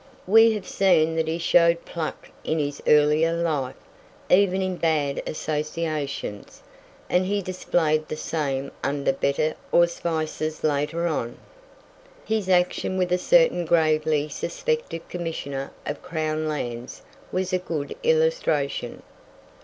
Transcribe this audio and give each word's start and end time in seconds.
We 0.25 0.53
have 0.53 0.67
seen 0.67 1.15
that 1.17 1.27
he 1.27 1.37
showed 1.37 1.85
pluck 1.85 2.29
in 2.43 2.57
his 2.57 2.81
earlier 2.87 3.33
life, 3.33 3.75
even 4.31 4.59
in 4.63 4.77
bad 4.77 5.21
associations; 5.27 6.63
and 7.07 7.27
he 7.27 7.43
displayed 7.43 8.07
the 8.07 8.15
same 8.17 8.71
under 8.83 9.13
better 9.13 9.53
auspices 9.71 10.63
later 10.63 11.05
on. 11.05 11.37
His 12.25 12.49
action 12.49 12.97
with 12.97 13.11
a 13.11 13.19
certain 13.19 13.63
gravely 13.63 14.27
suspected 14.27 15.07
Commissioner 15.07 15.69
of 15.85 16.01
Crown 16.01 16.47
Lands 16.47 17.03
was 17.31 17.53
a 17.53 17.59
good 17.59 17.95
illustration. 18.01 19.03